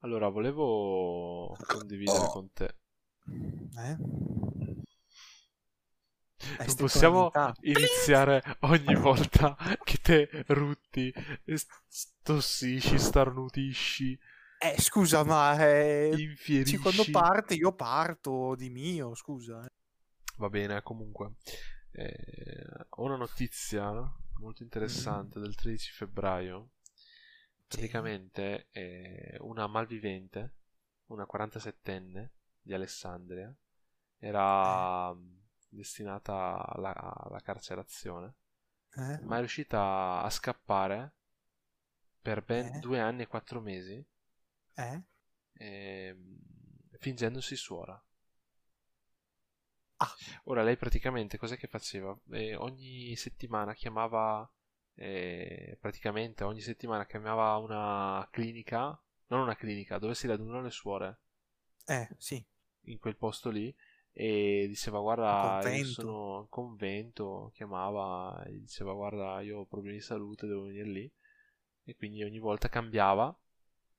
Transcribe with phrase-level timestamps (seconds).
[0.00, 2.32] Allora, volevo condividere Oh.
[2.32, 2.74] con te.
[3.78, 3.96] Eh?
[6.58, 7.30] Eh, Non possiamo
[7.62, 11.12] iniziare ogni volta che te rutti,
[11.44, 11.66] s-
[12.22, 14.18] tossisci, starnutisci,
[14.62, 19.64] Eh, scusa, ma eh, sì, quando parte io parto di mio, scusa.
[19.64, 19.68] eh.
[20.38, 21.34] Va bene, comunque.
[21.92, 23.90] eh, ho una notizia
[24.38, 26.70] molto interessante del 13 febbraio.
[27.70, 30.54] Praticamente eh, una malvivente,
[31.06, 33.54] una 47enne di Alessandria,
[34.18, 38.34] era mh, destinata alla, alla carcerazione,
[38.96, 39.18] Eh?
[39.20, 41.14] ma è riuscita a scappare
[42.22, 42.80] per ben Eh?
[42.80, 44.02] due anni e quattro mesi,
[44.76, 45.00] Eh?
[45.60, 46.38] ehm,
[46.98, 48.02] fingendosi suora.
[50.00, 50.14] Ah.
[50.44, 52.18] Ora lei praticamente cos'è che faceva?
[52.32, 54.50] Eh, ogni settimana chiamava,
[55.00, 61.20] eh, praticamente ogni settimana chiamava una clinica, non una clinica, dove si radunano le suore
[61.86, 62.44] Eh, sì.
[62.84, 63.74] in quel posto lì
[64.12, 70.02] e diceva guarda io sono un convento, chiamava e diceva guarda io ho problemi di
[70.02, 71.12] salute, devo venire lì
[71.84, 73.34] e quindi ogni volta cambiava.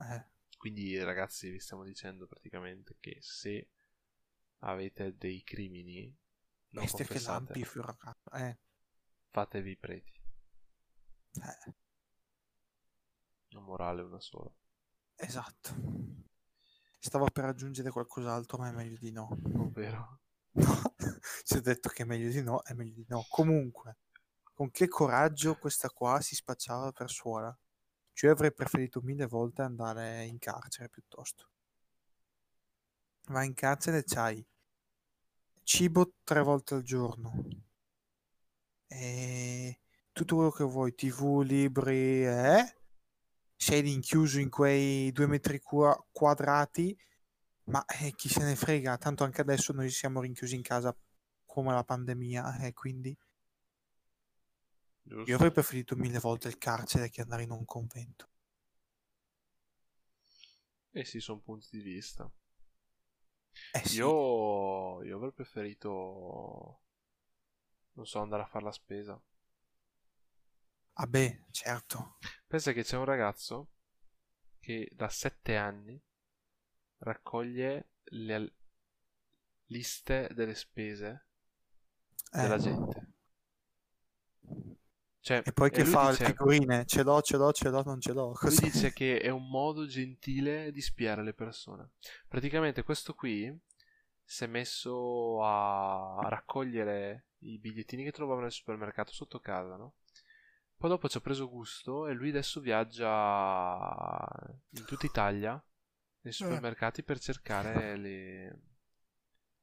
[0.00, 0.24] Eh.
[0.56, 3.68] Quindi ragazzi vi stiamo dicendo praticamente che se
[4.60, 6.12] avete dei crimini
[6.70, 7.52] non confessate.
[8.32, 8.56] Eh.
[9.30, 10.15] fatevi preti.
[11.42, 11.74] Eh,
[13.48, 14.50] La morale è una sola.
[15.16, 15.74] esatto.
[16.98, 19.28] Stavo per aggiungere qualcos'altro, ma è meglio di no.
[19.56, 20.20] Ovvero
[20.56, 20.82] No,
[21.44, 23.26] si è detto che è meglio di no, è meglio di no.
[23.28, 23.98] Comunque,
[24.54, 27.56] con che coraggio questa qua si spacciava per suora.
[28.12, 31.50] Cioè avrei preferito mille volte andare in carcere piuttosto.
[33.28, 34.44] Vai in carcere c'hai
[35.62, 37.65] cibo tre volte al giorno.
[40.16, 42.74] Tutto quello che vuoi, tv, libri, eh?
[43.54, 46.96] Sei rinchiuso in quei due metri qua- quadrati
[47.64, 50.96] ma eh, chi se ne frega, tanto anche adesso noi siamo rinchiusi in casa
[51.44, 53.14] come la pandemia, e quindi
[55.02, 55.28] giusto?
[55.28, 58.30] io avrei preferito mille volte il carcere che andare in un convento.
[60.92, 62.30] Eh sì, sono punti di vista.
[63.74, 66.80] Eh sì, Io, io avrei preferito,
[67.92, 69.20] non so, andare a fare la spesa.
[70.96, 72.16] Vabbè, certo.
[72.46, 73.68] Pensa che c'è un ragazzo
[74.60, 76.00] che da sette anni
[76.98, 78.52] raccoglie le
[79.66, 81.26] liste delle spese
[82.32, 83.06] Eh, della gente.
[85.20, 86.86] Cioè, E poi che lui fa dice- le figurine?
[86.86, 88.26] Ce l'ho, ce l'ho, ce l'ho, non ce l'ho.
[88.28, 88.60] Lui Così.
[88.60, 91.90] dice che è un modo gentile di spiare le persone.
[92.28, 93.52] Praticamente questo qui
[94.22, 99.94] si è messo a raccogliere i bigliettini che trovava nel supermercato sotto casa, no?
[100.76, 104.24] Poi dopo ci ha preso gusto e lui adesso viaggia
[104.70, 105.62] in tutta Italia
[106.20, 108.60] nei supermercati per cercare le,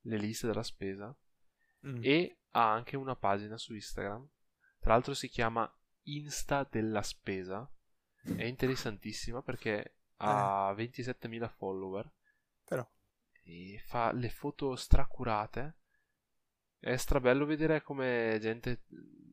[0.00, 1.14] le liste della spesa
[1.86, 2.00] Mm.
[2.02, 4.26] e ha anche una pagina su Instagram.
[4.78, 5.70] Tra l'altro si chiama
[6.04, 7.70] Insta della spesa.
[8.22, 12.10] È interessantissima perché ha 27.000 follower
[12.64, 12.88] Però,
[13.42, 15.76] e fa le foto stracurate.
[16.78, 18.84] È strabello vedere come gente,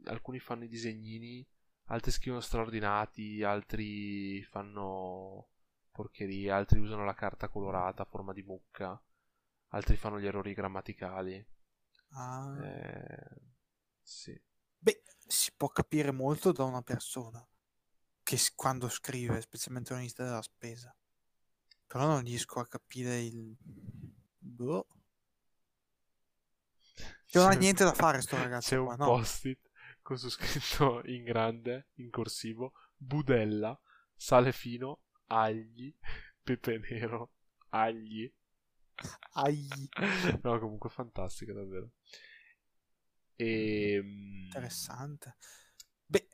[0.06, 1.46] alcuni fanno i disegnini,
[1.86, 5.50] altri scrivono straordinati, altri fanno
[5.92, 9.00] porcherie, altri usano la carta colorata a forma di mucca,
[9.70, 11.46] altri fanno gli errori grammaticali.
[12.16, 13.42] ah, Eh,
[14.04, 14.40] sì.
[14.80, 17.46] beh, si può capire molto da una persona
[18.24, 20.96] che quando scrive, specialmente una lista della spesa.
[21.88, 23.56] Però non riesco a capire il...
[24.40, 24.88] Boh.
[27.34, 29.06] Non ha niente da fare sto ragazzo C'è qua, un no?
[29.06, 29.60] post-it
[30.12, 33.80] con su scritto in grande, in corsivo, budella,
[34.14, 35.96] sale fino, agli,
[36.44, 37.32] pepe nero,
[37.70, 38.30] agli.
[39.36, 39.66] Ai,
[40.44, 41.92] No, comunque fantastico, davvero.
[43.38, 44.02] E...
[44.48, 45.38] interessante.
[46.06, 46.28] Beh,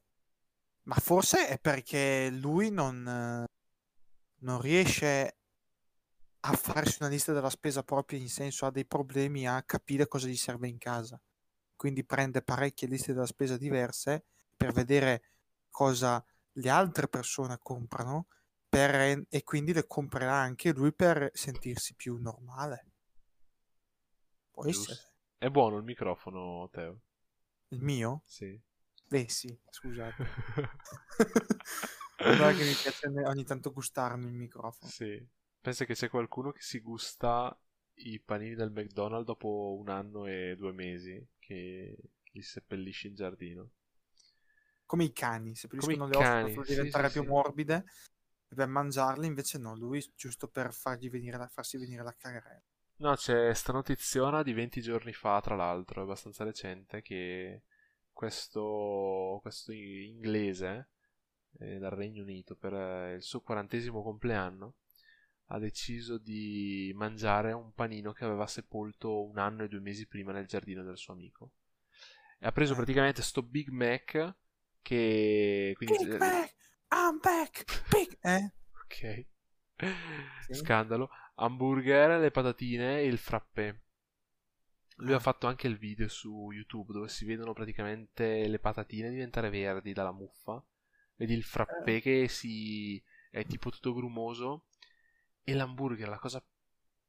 [0.83, 3.45] ma forse è perché lui non,
[4.39, 5.37] non riesce
[6.39, 10.27] a farsi una lista della spesa propria, in senso ha dei problemi a capire cosa
[10.27, 11.21] gli serve in casa.
[11.77, 14.25] Quindi prende parecchie liste della spesa diverse
[14.57, 15.23] per vedere
[15.69, 18.27] cosa le altre persone comprano
[18.67, 22.91] per- e quindi le comprerà anche lui per sentirsi più normale.
[24.51, 24.99] Può essere.
[25.37, 27.01] È buono il microfono, Teo.
[27.69, 28.23] Il mio?
[28.25, 28.59] Sì.
[29.05, 30.25] Beh sì, scusate.
[32.17, 34.89] Guarda che mi piace ogni tanto gustarmi il microfono.
[34.89, 35.25] Sì.
[35.61, 37.57] Pensa che c'è qualcuno che si gusta
[37.97, 41.97] i panini del McDonald's dopo un anno e due mesi che
[42.31, 43.71] li seppellisce in giardino.
[44.85, 47.27] Come i cani, se Come puliscono le ossa per diventare sì, più sì.
[47.27, 47.85] morbide,
[48.47, 52.63] per mangiarli, invece no, lui giusto per fargli venire la, farsi venire la cagarella.
[52.99, 57.63] No, c'è sta notiziona di 20 giorni fa, tra l'altro, è abbastanza recente, che
[58.11, 60.89] questo, questo inglese
[61.59, 64.75] eh, dal Regno Unito per eh, il suo quarantesimo compleanno
[65.49, 70.31] ha deciso di mangiare un panino che aveva sepolto un anno e due mesi prima
[70.31, 71.51] nel giardino del suo amico.
[72.39, 72.75] E ha preso Eh.
[72.75, 74.35] praticamente sto Big Mac
[74.81, 75.73] che...
[75.75, 76.53] Quindi, Big Mac,
[76.91, 78.17] I'm back, Big...
[78.21, 78.51] Eh?
[78.83, 79.25] Ok.
[80.45, 80.53] Sì.
[80.53, 81.09] Scandalo.
[81.35, 83.75] Hamburger, le patatine e il frappè.
[84.97, 85.17] Lui Ah.
[85.17, 89.93] ha fatto anche il video su YouTube dove si vedono praticamente le patatine diventare verdi
[89.93, 90.61] dalla muffa.
[91.15, 92.01] Vedi il frappè Eh.
[92.01, 94.66] che si è tipo tutto grumoso.
[95.49, 96.43] E l'hamburger, la cosa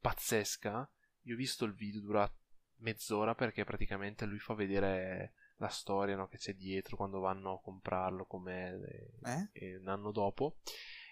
[0.01, 0.89] pazzesca.
[1.23, 2.33] Io ho visto il video, dura
[2.77, 7.61] mezz'ora perché praticamente lui fa vedere la storia no, che c'è dietro quando vanno a
[7.61, 9.49] comprarlo, com'è e- Eh?
[9.51, 10.59] e un anno dopo.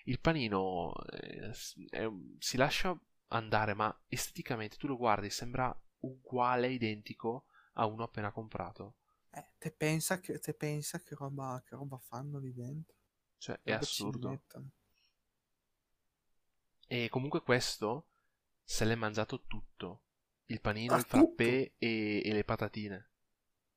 [0.05, 1.51] Il panino eh,
[1.91, 2.09] è-
[2.39, 2.97] si lascia
[3.31, 8.99] andare, ma esteticamente tu lo guardi, sembra uguale, identico a uno appena comprato.
[9.33, 12.95] Eh, te pensa che, te pensa che roba, che roba fanno lì dentro?
[13.37, 14.41] Cioè, è Che assurdo.
[16.89, 18.07] E comunque questo
[18.65, 20.03] se l'è mangiato tutto.
[20.47, 23.11] Il panino, Ah, il frappè e, e le patatine.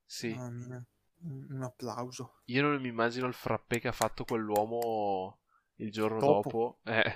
[0.06, 0.86] Sì, mia,
[1.24, 2.32] un, applauso.
[2.48, 5.40] io non mi immagino il frappè che ha fatto quell'uomo
[5.76, 6.50] il giorno Dopo.
[6.50, 6.80] dopo.
[6.84, 7.14] Eh,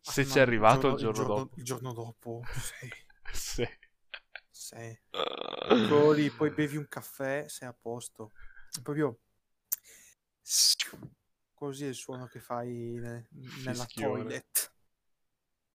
[0.00, 1.56] se Ah, ci no, è arrivato il giorno, giorno, dopo.
[1.56, 2.92] il giorno dopo, sì,
[3.32, 3.66] Sì.
[4.50, 4.98] sì.
[6.14, 8.32] Lì, poi bevi un caffè, sei a posto.
[8.82, 9.20] Proprio
[11.54, 13.28] così è il suono che fai ne-
[13.64, 14.71] nella toilet.